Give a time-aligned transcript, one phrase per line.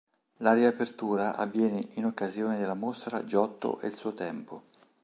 [0.37, 4.63] La riapertura avviene in occasione della mostra “Giotto e il suo tempo”.